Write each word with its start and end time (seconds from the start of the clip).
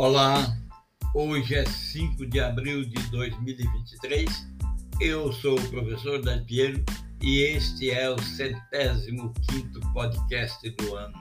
Olá, 0.00 0.56
hoje 1.12 1.56
é 1.56 1.66
5 1.66 2.24
de 2.26 2.38
abril 2.38 2.84
de 2.84 3.02
2023. 3.10 4.46
Eu 5.00 5.32
sou 5.32 5.58
o 5.58 5.70
professor 5.70 6.22
Dan 6.22 6.44
Piero 6.44 6.84
e 7.20 7.42
este 7.42 7.90
é 7.90 8.08
o 8.08 8.16
centésimo 8.22 9.34
quinto 9.50 9.80
podcast 9.92 10.70
do 10.70 10.94
ano. 10.94 11.20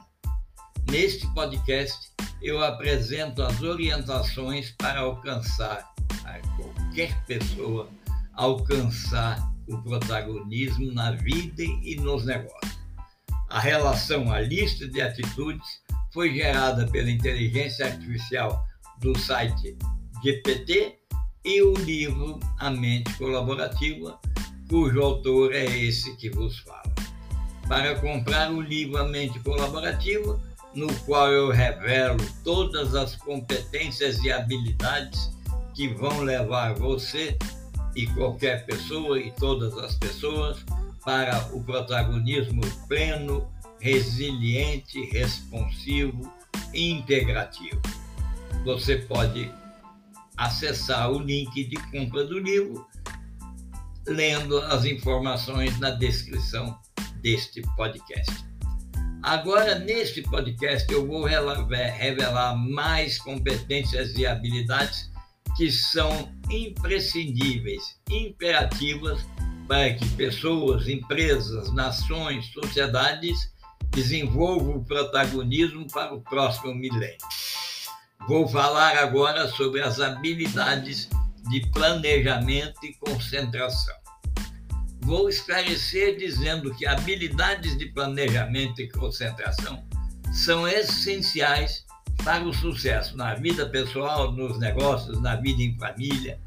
Neste 0.92 1.26
podcast, 1.34 2.12
eu 2.40 2.64
apresento 2.64 3.42
as 3.42 3.60
orientações 3.64 4.70
para 4.78 5.00
alcançar 5.00 5.84
a 6.24 6.38
qualquer 6.56 7.20
pessoa 7.26 7.90
alcançar 8.34 9.40
o 9.68 9.76
protagonismo 9.80 10.92
na 10.94 11.14
vida 11.14 11.64
e 11.64 11.96
nos 11.96 12.26
negócios. 12.26 12.78
A 13.50 13.60
relação, 13.60 14.32
a 14.32 14.40
lista 14.40 14.88
de 14.88 15.02
atitudes 15.02 15.82
foi 16.14 16.32
gerada 16.32 16.86
pela 16.88 17.10
inteligência 17.10 17.88
artificial 17.88 18.67
do 19.00 19.18
site 19.18 19.78
GPT 20.24 20.98
e 21.46 21.62
o 21.62 21.74
livro 21.76 22.40
A 22.60 22.70
Mente 22.70 23.14
Colaborativa, 23.18 24.20
cujo 24.70 25.02
autor 25.02 25.54
é 25.54 25.66
esse 25.66 26.16
que 26.18 26.30
vos 26.30 26.60
fala. 26.60 26.94
Para 27.68 27.96
comprar 28.00 28.52
o 28.52 28.62
livro 28.62 28.98
A 28.98 29.08
Mente 29.08 29.40
Colaborativa, 29.40 30.40
no 30.74 30.94
qual 31.06 31.32
eu 31.32 31.50
revelo 31.50 32.18
todas 32.44 32.96
as 32.96 33.16
competências 33.16 34.20
e 34.24 34.32
habilidades 34.32 35.32
que 35.74 35.88
vão 35.88 36.22
levar 36.22 36.76
você 36.76 37.38
e 37.96 38.06
qualquer 38.08 38.66
pessoa 38.66 39.20
e 39.20 39.32
todas 39.32 39.78
as 39.78 39.96
pessoas 39.96 40.64
para 41.04 41.50
o 41.54 41.64
protagonismo 41.64 42.62
pleno 42.88 43.48
resiliente, 43.80 45.06
responsivo 45.06 46.32
e 46.74 46.92
integrativo. 46.92 47.80
Você 48.68 48.98
pode 48.98 49.50
acessar 50.36 51.10
o 51.10 51.20
link 51.20 51.70
de 51.70 51.78
compra 51.90 52.26
do 52.26 52.38
livro 52.38 52.86
lendo 54.06 54.58
as 54.60 54.84
informações 54.84 55.80
na 55.80 55.92
descrição 55.92 56.78
deste 57.22 57.62
podcast. 57.78 58.46
Agora, 59.24 59.80
neste 59.80 60.22
podcast, 60.22 60.86
eu 60.92 61.08
vou 61.08 61.24
revelar 61.24 62.58
mais 62.58 63.18
competências 63.18 64.14
e 64.18 64.28
habilidades 64.28 65.10
que 65.56 65.72
são 65.72 66.30
imprescindíveis, 66.52 67.98
imperativas 68.12 69.26
para 69.66 69.94
que 69.94 70.06
pessoas, 70.10 70.90
empresas, 70.90 71.74
nações, 71.74 72.46
sociedades 72.48 73.50
desenvolva 73.92 74.72
o 74.72 74.84
protagonismo 74.84 75.88
para 75.88 76.14
o 76.14 76.22
próximo 76.22 76.76
milênio. 76.76 77.18
Vou 78.26 78.48
falar 78.48 78.98
agora 78.98 79.48
sobre 79.50 79.82
as 79.82 80.00
habilidades 80.00 81.10
de 81.50 81.62
planejamento 81.72 82.86
e 82.86 82.94
concentração. 82.96 83.96
Vou 85.02 85.30
esclarecer 85.30 86.18
dizendo 86.18 86.74
que 86.76 86.86
habilidades 86.86 87.78
de 87.78 87.86
planejamento 87.88 88.82
e 88.82 88.90
concentração 88.90 89.86
são 90.34 90.68
essenciais 90.68 91.86
para 92.24 92.44
o 92.44 92.54
sucesso 92.54 93.16
na 93.16 93.36
vida 93.36 93.70
pessoal, 93.70 94.34
nos 94.34 94.60
negócios, 94.60 95.22
na 95.22 95.38
vida 95.38 95.62
em 95.62 95.78
família, 95.78 96.40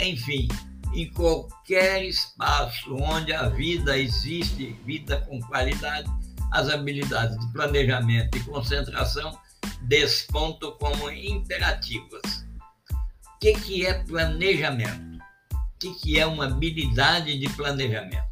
enfim, 0.00 0.48
em 0.94 1.10
qualquer 1.10 2.04
espaço 2.04 2.94
onde 2.94 3.34
a 3.34 3.50
vida 3.50 3.98
existe, 3.98 4.74
vida 4.86 5.20
com 5.28 5.38
qualidade, 5.42 6.10
as 6.52 6.70
habilidades 6.70 7.38
de 7.38 7.52
planejamento 7.52 8.38
e 8.38 8.40
concentração 8.44 9.38
despontam 9.82 10.72
como 10.72 11.10
imperativas. 11.10 12.46
O 12.90 13.38
que, 13.40 13.52
que 13.54 13.86
é 13.86 13.94
planejamento? 14.04 15.18
O 15.52 15.78
que, 15.78 15.94
que 15.94 16.18
é 16.18 16.26
uma 16.26 16.46
habilidade 16.46 17.38
de 17.38 17.48
planejamento? 17.50 18.24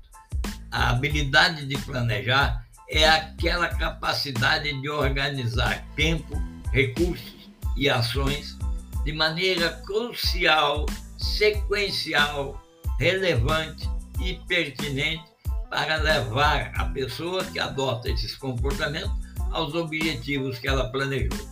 A 0.71 0.91
habilidade 0.91 1.67
de 1.67 1.77
planejar 1.79 2.67
é 2.89 3.09
aquela 3.09 3.69
capacidade 3.69 4.73
de 4.81 4.89
organizar 4.89 5.87
tempo, 5.95 6.35
recursos 6.73 7.51
e 7.77 7.89
ações 7.89 8.57
de 9.05 9.13
maneira 9.13 9.71
crucial, 9.87 10.87
sequencial, 11.19 12.61
relevante 12.99 13.89
e 14.21 14.35
pertinente 14.47 15.25
para 15.69 15.97
levar 15.97 16.73
a 16.77 16.85
pessoa 16.87 17.45
que 17.45 17.59
adota 17.59 18.09
esses 18.09 18.35
comportamentos 18.37 19.13
aos 19.55 19.75
objetivos 19.75 20.59
que 20.59 20.69
ela 20.69 20.91
planejou. 20.91 21.49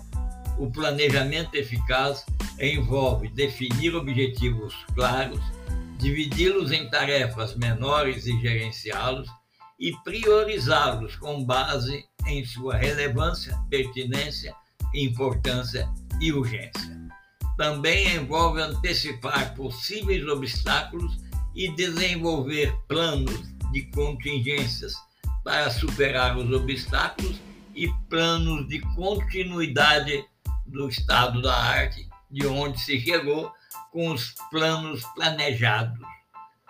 O 0.59 0.71
planejamento 0.71 1.55
eficaz 1.55 2.27
envolve 2.61 3.29
definir 3.29 3.95
objetivos 3.95 4.75
claros, 4.95 5.41
dividi-los 5.99 6.73
em 6.73 6.91
tarefas 6.91 7.55
menores 7.55 8.27
e 8.27 8.39
gerenciá-los 8.41 9.29
e 9.79 9.93
priorizá-los 10.05 11.17
com 11.17 11.45
base 11.45 12.05
em 12.27 12.45
sua 12.45 12.77
relevância, 12.77 13.57
pertinência, 13.71 14.55
importância 14.95 15.89
e 16.21 16.33
urgência. 16.33 17.01
Também 17.57 18.15
envolve 18.17 18.61
antecipar 18.61 19.55
possíveis 19.55 20.27
obstáculos 20.27 21.19
e 21.55 21.75
desenvolver 21.75 22.75
planos 22.89 23.53
de 23.73 23.83
contingências 23.91 24.95
para 25.45 25.71
superar 25.71 26.37
os 26.37 26.51
obstáculos 26.53 27.37
e 27.75 27.89
planos 28.09 28.69
de 28.69 28.81
continuidade 28.95 30.25
do 30.67 30.89
estado 30.89 31.41
da 31.43 31.55
arte, 31.55 32.09
de 32.31 32.47
onde 32.47 32.81
se 32.81 33.01
chegou 33.01 33.53
com 33.93 34.11
os 34.11 34.35
planos 34.51 35.03
planejados. 35.15 35.99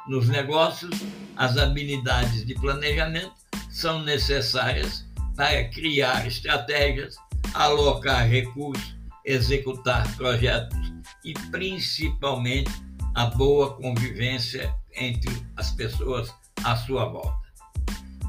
Nos 0.09 0.29
negócios, 0.29 0.91
as 1.37 1.57
habilidades 1.57 2.45
de 2.45 2.55
planejamento 2.55 3.35
são 3.71 4.03
necessárias 4.03 5.07
para 5.37 5.69
criar 5.69 6.27
estratégias, 6.27 7.17
alocar 7.55 8.27
recursos, 8.29 8.97
executar 9.25 10.05
projetos 10.17 10.93
e, 11.25 11.33
principalmente, 11.51 12.71
a 13.15 13.27
boa 13.27 13.77
convivência 13.77 14.75
entre 14.95 15.31
as 15.57 15.71
pessoas 15.71 16.35
à 16.65 16.77
sua 16.77 17.07
volta. 17.07 17.43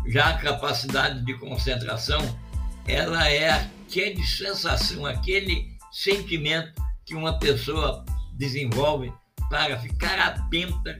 Já 0.07 0.29
a 0.29 0.37
capacidade 0.37 1.23
de 1.25 1.33
concentração, 1.35 2.19
ela 2.87 3.29
é 3.29 3.49
aquele 3.49 4.23
sensação, 4.23 5.05
aquele 5.05 5.67
sentimento 5.91 6.73
que 7.05 7.15
uma 7.15 7.37
pessoa 7.39 8.03
desenvolve 8.33 9.11
para 9.49 9.79
ficar 9.79 10.19
atenta, 10.19 10.99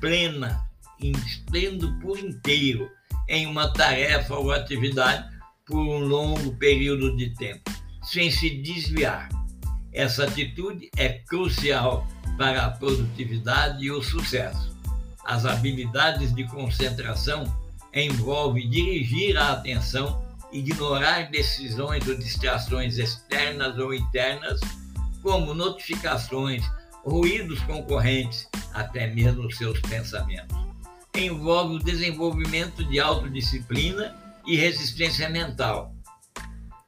plena, 0.00 0.64
estendo 1.00 1.98
por 2.00 2.18
inteiro 2.18 2.90
em 3.28 3.46
uma 3.46 3.72
tarefa 3.72 4.34
ou 4.34 4.52
atividade 4.52 5.32
por 5.66 5.78
um 5.78 6.00
longo 6.00 6.54
período 6.56 7.16
de 7.16 7.30
tempo, 7.30 7.70
sem 8.02 8.30
se 8.30 8.50
desviar. 8.50 9.28
Essa 9.92 10.24
atitude 10.24 10.90
é 10.96 11.08
crucial 11.08 12.06
para 12.36 12.66
a 12.66 12.70
produtividade 12.70 13.84
e 13.84 13.90
o 13.90 14.02
sucesso. 14.02 14.74
As 15.24 15.46
habilidades 15.46 16.34
de 16.34 16.44
concentração 16.44 17.44
envolvem 17.94 18.68
dirigir 18.68 19.36
a 19.38 19.52
atenção, 19.52 20.23
ignorar 20.54 21.30
decisões 21.32 22.06
ou 22.06 22.14
distrações 22.14 22.96
externas 22.96 23.76
ou 23.76 23.92
internas, 23.92 24.60
como 25.20 25.52
notificações, 25.52 26.64
ruídos 27.04 27.60
concorrentes, 27.64 28.48
até 28.72 29.08
mesmo 29.08 29.50
seus 29.50 29.80
pensamentos. 29.80 30.56
Envolve 31.16 31.74
o 31.74 31.78
desenvolvimento 31.84 32.84
de 32.84 33.00
autodisciplina 33.00 34.14
e 34.46 34.56
resistência 34.56 35.28
mental. 35.28 35.92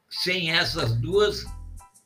Sem 0.08 0.52
essas 0.52 0.92
duas 0.94 1.44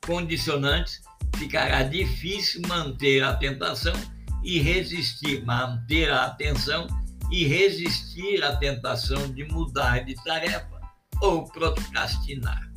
condicionantes, 0.07 1.03
ficará 1.37 1.83
difícil 1.83 2.63
manter 2.67 3.23
a 3.23 3.35
tentação 3.35 3.95
e 4.43 4.59
resistir, 4.61 5.45
manter 5.45 6.11
a 6.11 6.25
atenção 6.25 6.87
e 7.31 7.47
resistir 7.47 8.43
à 8.43 8.57
tentação 8.57 9.31
de 9.33 9.45
mudar 9.45 10.05
de 10.05 10.15
tarefa 10.25 10.70
ou 11.21 11.45
procrastinar. 11.51 12.71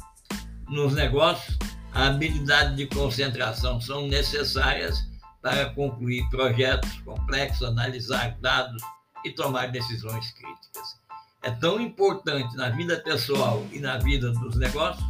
Nos 0.68 0.94
negócios, 0.94 1.58
a 1.94 2.08
habilidade 2.08 2.76
de 2.76 2.88
concentração 2.88 3.80
são 3.80 4.08
necessárias 4.08 4.98
para 5.42 5.70
concluir 5.72 6.28
projetos 6.30 6.92
complexos, 7.02 7.68
analisar 7.68 8.38
dados 8.42 8.82
e 9.26 9.32
tomar 9.32 9.72
decisões 9.72 10.32
críticas. 10.32 11.02
É 11.44 11.52
tão 11.52 11.80
importante 11.80 12.56
na 12.56 12.70
vida 12.70 12.98
pessoal 13.02 13.66
e 13.72 13.80
na 13.80 13.98
vida 13.98 14.32
dos 14.32 14.56
negócios 14.56 15.04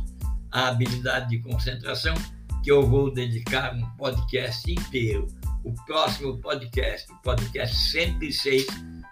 a 0.51 0.69
habilidade 0.69 1.29
de 1.29 1.39
concentração 1.39 2.15
que 2.63 2.71
eu 2.71 2.87
vou 2.87 3.13
dedicar 3.13 3.73
um 3.73 3.89
podcast 3.97 4.71
inteiro 4.71 5.27
o 5.63 5.73
próximo 5.85 6.37
podcast, 6.39 7.11
o 7.11 7.15
podcast 7.21 7.75
106, 7.91 8.65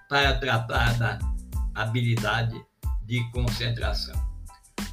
para 0.09 0.37
tratar 0.37 0.97
da 0.97 1.19
habilidade 1.73 2.61
de 3.11 3.29
concentração. 3.31 4.15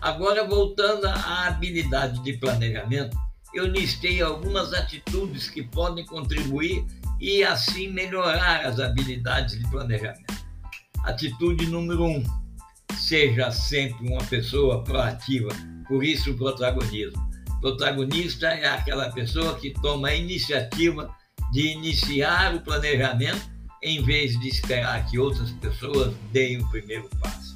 Agora, 0.00 0.44
voltando 0.44 1.06
à 1.06 1.47
habilidade 1.47 2.20
de 2.25 2.32
planejamento, 2.32 3.17
eu 3.55 3.65
listei 3.65 4.20
algumas 4.20 4.75
atitudes 4.75 5.49
que 5.49 5.62
podem 5.62 6.05
contribuir 6.05 6.85
e 7.20 7.44
assim 7.44 7.88
melhorar 7.93 8.67
as 8.67 8.81
habilidades 8.81 9.56
de 9.56 9.70
planejamento. 9.70 10.35
Atitude 11.05 11.67
número 11.67 12.05
um: 12.06 12.23
seja 12.97 13.53
sempre 13.53 14.09
uma 14.09 14.25
pessoa 14.25 14.82
proativa, 14.82 15.50
por 15.87 16.03
isso 16.03 16.32
o 16.32 16.37
protagonismo. 16.37 17.29
Protagonista 17.61 18.49
é 18.49 18.67
aquela 18.67 19.12
pessoa 19.12 19.56
que 19.61 19.71
toma 19.81 20.09
a 20.09 20.14
iniciativa 20.17 21.09
de 21.53 21.69
iniciar 21.69 22.56
o 22.56 22.61
planejamento 22.62 23.49
em 23.81 24.03
vez 24.03 24.38
de 24.41 24.49
esperar 24.49 25.06
que 25.06 25.21
outras 25.21 25.53
pessoas 25.53 26.12
deem 26.32 26.61
o 26.61 26.69
primeiro 26.69 27.09
passo. 27.21 27.48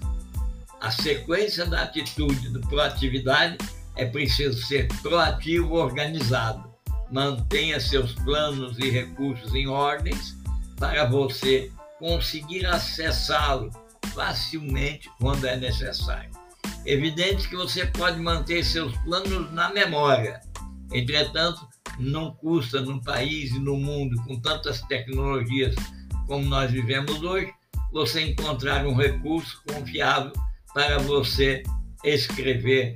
A 0.82 0.90
sequência 0.90 1.64
da 1.64 1.84
atitude 1.84 2.50
de 2.50 2.58
proatividade 2.66 3.56
é 3.94 4.04
preciso 4.04 4.60
ser 4.66 4.88
proativo 5.00 5.74
organizado. 5.74 6.68
Mantenha 7.08 7.78
seus 7.78 8.14
planos 8.16 8.76
e 8.80 8.90
recursos 8.90 9.54
em 9.54 9.68
ordens 9.68 10.36
para 10.80 11.04
você 11.04 11.70
conseguir 12.00 12.66
acessá-lo 12.66 13.70
facilmente 14.12 15.08
quando 15.20 15.46
é 15.46 15.56
necessário. 15.56 16.32
Evidente 16.84 17.48
que 17.48 17.54
você 17.54 17.86
pode 17.86 18.18
manter 18.18 18.64
seus 18.64 18.92
planos 19.04 19.52
na 19.52 19.72
memória. 19.72 20.40
Entretanto, 20.92 21.64
não 21.96 22.34
custa 22.34 22.80
num 22.80 23.00
país 23.00 23.52
e 23.52 23.58
no 23.60 23.76
mundo 23.76 24.20
com 24.24 24.40
tantas 24.40 24.82
tecnologias 24.82 25.76
como 26.26 26.44
nós 26.44 26.72
vivemos 26.72 27.22
hoje, 27.22 27.52
você 27.92 28.22
encontrar 28.22 28.84
um 28.84 28.96
recurso 28.96 29.62
confiável 29.68 30.32
para 30.74 30.98
você 30.98 31.62
escrever 32.04 32.94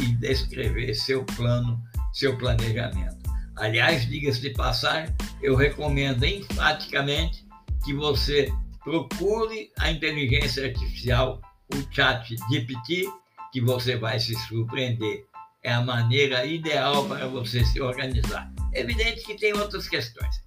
e 0.00 0.06
descrever 0.16 0.94
seu 0.94 1.24
plano, 1.24 1.80
seu 2.12 2.36
planejamento. 2.38 3.18
Aliás, 3.56 4.08
diga-se 4.08 4.40
de 4.40 4.50
passagem, 4.50 5.14
eu 5.42 5.54
recomendo 5.54 6.24
enfaticamente 6.24 7.44
que 7.84 7.92
você 7.94 8.50
procure 8.82 9.70
a 9.78 9.90
inteligência 9.90 10.66
artificial, 10.66 11.40
o 11.74 11.94
chat 11.94 12.34
GPT, 12.50 13.06
que 13.52 13.60
você 13.60 13.96
vai 13.96 14.18
se 14.18 14.34
surpreender. 14.46 15.26
É 15.62 15.72
a 15.72 15.82
maneira 15.82 16.46
ideal 16.46 17.06
para 17.06 17.26
você 17.26 17.62
se 17.66 17.80
organizar. 17.82 18.50
Evidente 18.72 19.22
que 19.24 19.34
tem 19.34 19.52
outras 19.52 19.86
questões. 19.88 20.42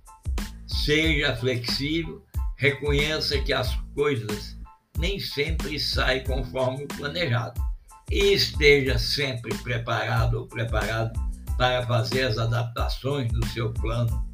Seja 0.65 1.35
flexível, 1.35 2.25
reconheça 2.57 3.39
que 3.39 3.53
as 3.53 3.75
coisas 3.93 4.57
nem 5.03 5.19
sempre 5.19 5.77
saem 5.77 6.23
conforme 6.23 6.85
o 6.85 6.87
planejado 6.87 7.61
e 8.09 8.31
esteja 8.31 8.97
sempre 8.97 9.53
preparado 9.57 10.35
ou 10.35 10.47
preparado 10.47 11.11
para 11.57 11.85
fazer 11.85 12.23
as 12.23 12.37
adaptações 12.37 13.29
do 13.33 13.45
seu 13.47 13.73
plano 13.73 14.25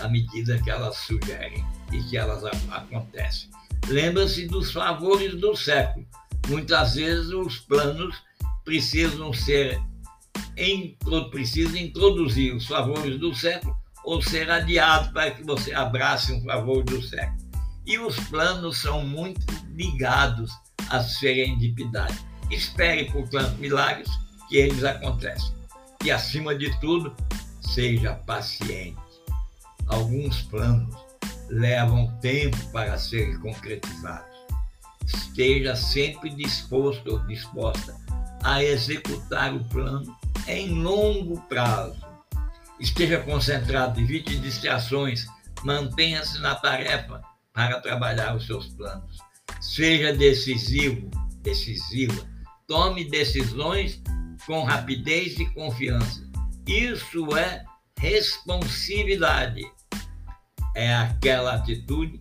à 0.00 0.06
medida 0.06 0.62
que 0.62 0.70
elas 0.70 0.96
sugerem 0.98 1.64
e 1.90 2.00
que 2.04 2.16
elas 2.16 2.44
acontecem. 2.70 3.50
Lembra-se 3.88 4.46
dos 4.46 4.70
favores 4.70 5.34
do 5.40 5.56
século. 5.56 6.06
Muitas 6.46 6.94
vezes 6.94 7.30
os 7.30 7.58
planos 7.58 8.14
precisam 8.64 9.32
ser 9.32 9.82
precisam 11.32 11.76
introduzir 11.76 12.54
os 12.54 12.66
favores 12.68 13.18
do 13.18 13.34
século 13.34 13.76
ou 14.04 14.22
ser 14.22 14.48
adiados 14.48 15.08
para 15.08 15.32
que 15.32 15.42
você 15.42 15.74
abrace 15.74 16.32
um 16.32 16.44
favor 16.44 16.84
do 16.84 17.02
século. 17.02 17.41
E 17.86 17.98
os 17.98 18.16
planos 18.28 18.78
são 18.78 19.04
muito 19.04 19.44
ligados 19.74 20.52
à 20.88 21.02
serendipidade 21.02 22.32
espere 22.54 23.10
por 23.10 23.28
tantos 23.28 23.58
milagres 23.58 24.08
que 24.48 24.56
eles 24.56 24.84
acontecem. 24.84 25.54
E, 26.04 26.10
acima 26.10 26.54
de 26.54 26.78
tudo, 26.80 27.14
seja 27.60 28.14
paciente. 28.14 28.96
Alguns 29.86 30.42
planos 30.42 30.94
levam 31.48 32.12
tempo 32.20 32.56
para 32.72 32.98
serem 32.98 33.38
concretizados. 33.38 34.32
Esteja 35.06 35.74
sempre 35.74 36.30
disposto 36.30 37.12
ou 37.12 37.18
disposta 37.26 37.96
a 38.42 38.62
executar 38.62 39.54
o 39.54 39.64
plano 39.64 40.16
em 40.46 40.70
longo 40.70 41.40
prazo. 41.42 42.00
Esteja 42.80 43.20
concentrado, 43.20 44.00
evite 44.00 44.36
distrações, 44.38 45.26
mantenha-se 45.62 46.40
na 46.40 46.54
tarefa 46.54 47.22
para 47.52 47.80
trabalhar 47.80 48.36
os 48.36 48.46
seus 48.46 48.68
planos. 48.68 49.18
Seja 49.60 50.12
decisivo, 50.12 51.10
decisiva 51.42 52.32
Tome 52.72 53.04
decisões 53.04 54.00
com 54.46 54.62
rapidez 54.62 55.38
e 55.38 55.44
confiança. 55.52 56.26
Isso 56.66 57.36
é 57.36 57.62
responsividade. 57.98 59.62
É 60.74 60.94
aquela 60.94 61.56
atitude 61.56 62.18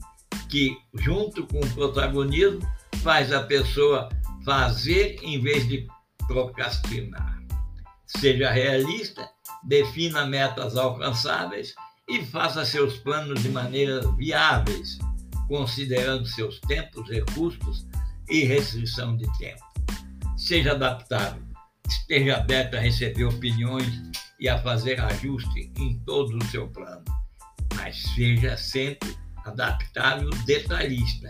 que, 0.49 0.75
junto 0.95 1.47
com 1.47 1.59
o 1.59 1.73
protagonismo, 1.73 2.59
faz 3.01 3.31
a 3.31 3.43
pessoa 3.43 4.09
fazer 4.43 5.19
em 5.23 5.41
vez 5.41 5.65
de 5.69 5.87
procrastinar. 6.27 7.41
Seja 8.05 8.51
realista, 8.51 9.29
defina 9.63 10.25
metas 10.25 10.75
alcançáveis 10.75 11.73
e 12.09 12.25
faça 12.25 12.65
seus 12.65 12.97
planos 12.97 13.41
de 13.41 13.47
maneira 13.47 14.01
viáveis, 14.17 14.99
considerando 15.51 16.25
seus 16.25 16.61
tempos, 16.61 17.09
recursos 17.09 17.85
e 18.29 18.45
restrição 18.45 19.17
de 19.17 19.27
tempo 19.37 19.61
seja 20.37 20.71
adaptável, 20.71 21.43
esteja 21.85 22.37
aberto 22.37 22.75
a 22.75 22.79
receber 22.79 23.25
opiniões 23.25 24.01
e 24.39 24.47
a 24.47 24.57
fazer 24.63 24.97
ajuste 25.01 25.69
em 25.77 25.99
todo 25.99 26.37
o 26.37 26.45
seu 26.45 26.69
plano, 26.69 27.03
mas 27.75 28.01
seja 28.15 28.55
sempre 28.55 29.13
adaptável 29.43 30.29
detalhista. 30.45 31.29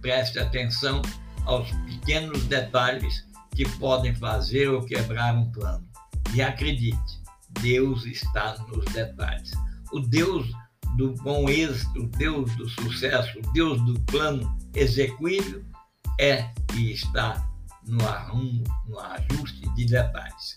Preste 0.00 0.40
atenção 0.40 1.00
aos 1.46 1.70
pequenos 1.86 2.44
detalhes 2.46 3.24
que 3.54 3.68
podem 3.78 4.12
fazer 4.14 4.68
ou 4.68 4.84
quebrar 4.84 5.36
um 5.36 5.52
plano. 5.52 5.86
E 6.34 6.42
acredite, 6.42 7.22
Deus 7.60 8.04
está 8.06 8.58
nos 8.68 8.84
detalhes. 8.86 9.52
O 9.92 10.00
Deus 10.00 10.50
do 10.96 11.14
bom 11.22 11.48
êxito, 11.48 12.06
Deus 12.18 12.54
do 12.56 12.68
sucesso, 12.68 13.40
Deus 13.52 13.80
do 13.82 13.98
plano 14.00 14.56
execuível 14.74 15.62
é 16.20 16.50
e 16.74 16.92
está 16.92 17.48
no 17.86 18.06
arrumo, 18.06 18.62
no 18.86 18.98
ajuste 18.98 19.68
de 19.74 19.86
detalhes. 19.86 20.56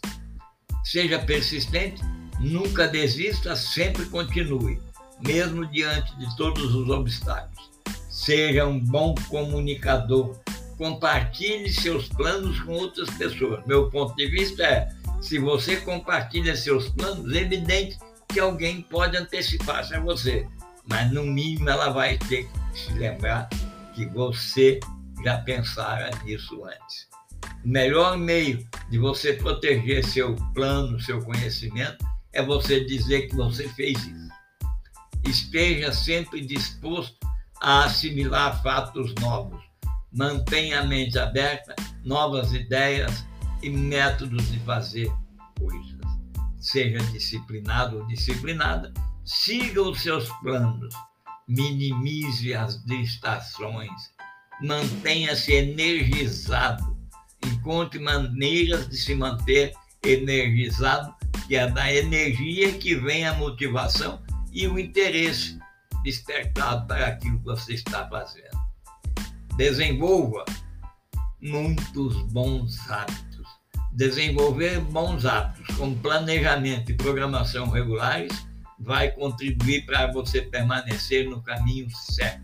Seja 0.83 1.19
persistente, 1.19 2.01
nunca 2.39 2.87
desista, 2.87 3.55
sempre 3.55 4.05
continue, 4.05 4.79
mesmo 5.25 5.65
diante 5.67 6.15
de 6.17 6.35
todos 6.37 6.75
os 6.75 6.89
obstáculos. 6.89 7.71
Seja 8.09 8.65
um 8.67 8.79
bom 8.79 9.15
comunicador, 9.29 10.39
compartilhe 10.77 11.71
seus 11.71 12.07
planos 12.09 12.59
com 12.61 12.73
outras 12.73 13.09
pessoas. 13.11 13.65
Meu 13.65 13.89
ponto 13.89 14.15
de 14.15 14.27
vista 14.27 14.63
é: 14.63 14.89
se 15.21 15.39
você 15.39 15.77
compartilha 15.77 16.55
seus 16.55 16.89
planos, 16.89 17.33
é 17.33 17.41
evidente 17.41 17.97
que 18.35 18.39
alguém 18.41 18.81
pode 18.81 19.15
antecipar-se 19.15 19.95
a 19.95 19.99
você, 20.01 20.45
mas 20.85 21.09
no 21.09 21.23
mínimo 21.23 21.69
ela 21.69 21.87
vai 21.87 22.17
ter 22.17 22.45
que 22.45 22.77
se 22.77 22.91
lembrar 22.91 23.47
que 23.93 24.05
você 24.07 24.77
já 25.23 25.37
pensara 25.37 26.11
nisso 26.25 26.61
antes. 26.65 27.07
O 27.63 27.69
melhor 27.69 28.17
meio 28.17 28.67
de 28.89 28.99
você 28.99 29.31
proteger 29.31 30.03
seu 30.03 30.35
plano, 30.53 30.99
seu 30.99 31.23
conhecimento, 31.23 32.05
é 32.33 32.43
você 32.43 32.83
dizer 32.83 33.29
que 33.29 33.37
você 33.37 33.69
fez 33.69 34.05
isso. 34.05 34.29
Esteja 35.23 35.93
sempre 35.93 36.45
disposto 36.45 37.25
a 37.61 37.85
assimilar 37.85 38.61
fatos 38.61 39.15
novos. 39.21 39.63
Mantenha 40.11 40.81
a 40.81 40.83
mente 40.83 41.17
aberta, 41.17 41.73
novas 42.03 42.51
ideias 42.51 43.23
e 43.63 43.69
métodos 43.69 44.51
de 44.51 44.59
fazer 44.59 45.09
coisas. 45.57 45.94
Seja 46.65 46.97
disciplinado 47.11 47.99
ou 47.99 48.07
disciplinada, 48.07 48.91
siga 49.23 49.83
os 49.83 50.01
seus 50.01 50.27
planos, 50.39 50.93
minimize 51.47 52.55
as 52.55 52.83
distrações, 52.85 53.91
mantenha-se 54.61 55.53
energizado 55.53 56.95
encontre 57.45 57.99
maneiras 57.99 58.89
de 58.89 58.97
se 58.97 59.13
manter 59.15 59.73
energizado, 60.03 61.13
que 61.47 61.55
é 61.55 61.69
da 61.69 61.93
energia 61.93 62.73
que 62.73 62.95
vem 62.95 63.27
a 63.27 63.33
motivação 63.33 64.21
e 64.51 64.67
o 64.67 64.79
interesse 64.79 65.59
despertado 66.03 66.87
para 66.87 67.07
aquilo 67.07 67.39
que 67.39 67.45
você 67.45 67.73
está 67.73 68.07
fazendo. 68.07 68.57
Desenvolva 69.57 70.45
muitos 71.41 72.21
bons 72.31 72.79
hábitos. 72.89 73.34
Desenvolver 73.95 74.81
bons 74.81 75.25
hábitos, 75.25 75.75
como 75.77 75.95
planejamento 75.97 76.91
e 76.91 76.95
programação 76.95 77.69
regulares, 77.69 78.45
vai 78.77 79.09
contribuir 79.11 79.85
para 79.85 80.11
você 80.11 80.41
permanecer 80.41 81.29
no 81.29 81.41
caminho 81.41 81.89
certo. 81.89 82.43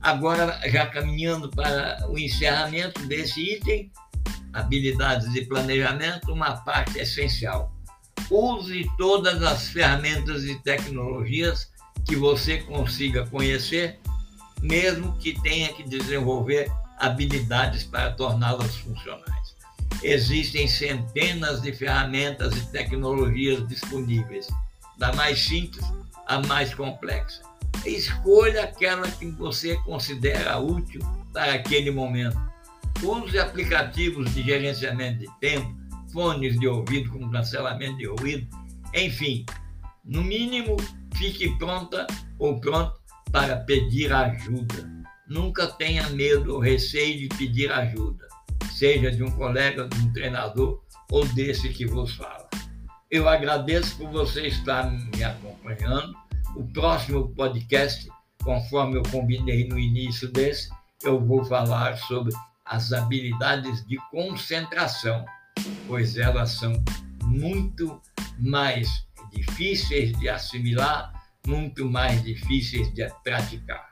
Agora, 0.00 0.60
já 0.70 0.86
caminhando 0.86 1.50
para 1.50 2.06
o 2.08 2.16
encerramento 2.16 3.04
desse 3.08 3.56
item, 3.56 3.90
habilidades 4.52 5.32
de 5.32 5.42
planejamento, 5.46 6.32
uma 6.32 6.56
parte 6.58 6.98
essencial. 6.98 7.74
use 8.30 8.88
todas 8.96 9.42
as 9.42 9.68
ferramentas 9.68 10.44
e 10.44 10.54
tecnologias 10.62 11.72
que 12.06 12.14
você 12.14 12.58
consiga 12.58 13.26
conhecer, 13.26 13.98
mesmo 14.62 15.18
que 15.18 15.40
tenha 15.42 15.72
que 15.72 15.82
desenvolver 15.82 16.70
habilidades 16.98 17.82
para 17.82 18.12
torná-las 18.12 18.76
funcionais. 18.76 19.57
Existem 20.02 20.68
centenas 20.68 21.60
de 21.60 21.72
ferramentas 21.72 22.56
e 22.56 22.66
tecnologias 22.70 23.66
disponíveis, 23.66 24.46
da 24.96 25.12
mais 25.14 25.38
simples 25.40 25.84
à 26.26 26.40
mais 26.46 26.74
complexa. 26.74 27.42
Escolha 27.84 28.64
aquela 28.64 29.10
que 29.10 29.26
você 29.26 29.76
considera 29.82 30.58
útil 30.58 31.00
para 31.32 31.54
aquele 31.54 31.90
momento. 31.90 32.38
Use 33.02 33.38
aplicativos 33.38 34.34
de 34.34 34.42
gerenciamento 34.42 35.20
de 35.20 35.28
tempo, 35.40 35.76
fones 36.12 36.58
de 36.58 36.66
ouvido 36.66 37.10
com 37.10 37.30
cancelamento 37.30 37.96
de 37.98 38.06
ruído, 38.06 38.48
enfim, 38.94 39.44
no 40.04 40.22
mínimo, 40.22 40.76
fique 41.14 41.56
pronta 41.58 42.06
ou 42.38 42.60
pronto 42.60 42.98
para 43.30 43.56
pedir 43.56 44.12
ajuda. 44.12 44.90
Nunca 45.28 45.66
tenha 45.66 46.08
medo 46.10 46.54
ou 46.54 46.60
receio 46.60 47.18
de 47.18 47.28
pedir 47.36 47.70
ajuda, 47.70 48.26
seja 48.72 49.10
de 49.10 49.22
um 49.22 49.30
colega, 49.30 49.88
de 49.88 49.98
um 49.98 50.12
treinador 50.12 50.82
ou 51.10 51.26
desse 51.28 51.68
que 51.70 51.86
vos 51.86 52.14
fala. 52.14 52.48
Eu 53.10 53.28
agradeço 53.28 53.96
por 53.96 54.10
você 54.10 54.46
estar 54.46 54.90
me 54.90 55.24
acompanhando. 55.24 56.14
O 56.54 56.64
próximo 56.72 57.28
podcast, 57.34 58.08
conforme 58.42 58.98
eu 58.98 59.02
combinei 59.10 59.66
no 59.68 59.78
início 59.78 60.30
desse, 60.30 60.68
eu 61.02 61.20
vou 61.20 61.44
falar 61.44 61.96
sobre 61.96 62.34
as 62.64 62.92
habilidades 62.92 63.86
de 63.86 63.96
concentração, 64.10 65.24
pois 65.86 66.16
elas 66.16 66.50
são 66.50 66.72
muito 67.24 68.00
mais 68.38 68.88
difíceis 69.32 70.12
de 70.18 70.28
assimilar, 70.28 71.12
muito 71.46 71.88
mais 71.88 72.22
difíceis 72.22 72.92
de 72.92 73.06
praticar 73.22 73.88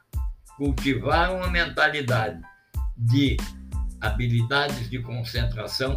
cultivar 0.56 1.32
uma 1.34 1.48
mentalidade 1.48 2.40
de 2.96 3.36
habilidades 4.00 4.88
de 4.90 5.00
concentração 5.00 5.96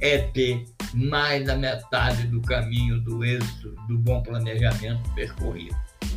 é 0.00 0.18
ter 0.18 0.64
mais 0.94 1.44
da 1.44 1.56
metade 1.56 2.26
do 2.26 2.40
caminho 2.42 3.00
do 3.00 3.24
êxito 3.24 3.74
do 3.88 3.98
bom 3.98 4.22
planejamento 4.22 5.08
percorrido. 5.14 5.74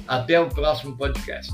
Até 0.07 0.39
o 0.39 0.49
próximo 0.49 0.97
podcast. 0.97 1.53